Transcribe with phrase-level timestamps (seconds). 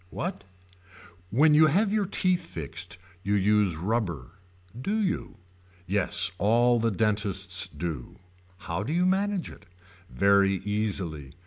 [0.09, 0.43] What.
[1.29, 4.39] When you have your teeth fixed you use rubber.
[4.87, 5.37] Do you.
[5.85, 8.17] Yes all the dentists do.
[8.65, 9.67] How do you manage it.
[10.09, 11.35] Very easily.